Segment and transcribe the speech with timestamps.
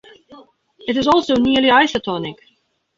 [0.87, 2.37] It is also nearly isotonic.